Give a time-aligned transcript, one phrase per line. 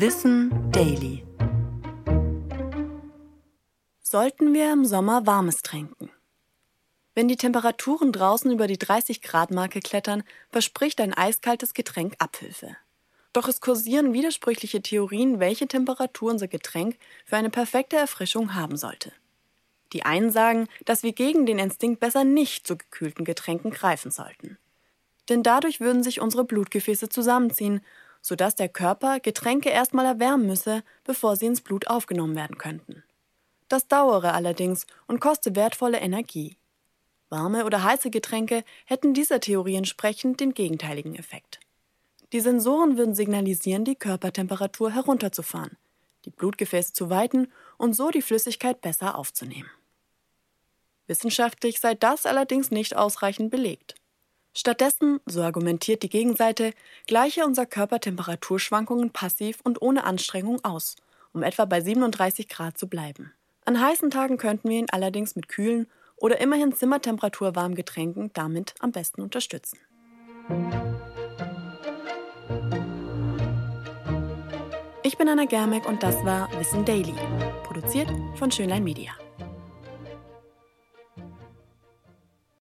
[0.00, 1.24] Wissen Daily.
[4.00, 6.08] Sollten wir im Sommer Warmes trinken?
[7.16, 12.76] Wenn die Temperaturen draußen über die 30 Grad Marke klettern, verspricht ein eiskaltes Getränk Abhilfe.
[13.32, 19.10] Doch es kursieren widersprüchliche Theorien, welche Temperatur unser Getränk für eine perfekte Erfrischung haben sollte.
[19.92, 24.58] Die einen sagen, dass wir gegen den Instinkt besser nicht zu gekühlten Getränken greifen sollten.
[25.28, 27.80] Denn dadurch würden sich unsere Blutgefäße zusammenziehen,
[28.20, 33.04] sodass der Körper Getränke erstmal erwärmen müsse, bevor sie ins Blut aufgenommen werden könnten.
[33.68, 36.56] Das dauere allerdings und koste wertvolle Energie.
[37.28, 41.60] Warme oder heiße Getränke hätten dieser Theorie entsprechend den gegenteiligen Effekt.
[42.32, 45.76] Die Sensoren würden signalisieren, die Körpertemperatur herunterzufahren,
[46.24, 49.70] die Blutgefäße zu weiten und so die Flüssigkeit besser aufzunehmen.
[51.06, 53.94] Wissenschaftlich sei das allerdings nicht ausreichend belegt.
[54.58, 56.72] Stattdessen, so argumentiert die Gegenseite,
[57.06, 60.96] gleiche unser Körper Temperaturschwankungen passiv und ohne Anstrengung aus,
[61.32, 63.32] um etwa bei 37 Grad zu bleiben.
[63.66, 68.74] An heißen Tagen könnten wir ihn allerdings mit kühlen oder immerhin Zimmertemperatur warmen Getränken damit
[68.80, 69.78] am besten unterstützen.
[75.04, 77.14] Ich bin Anna Germeck und das war Wissen Daily,
[77.62, 79.12] produziert von Schönlein Media.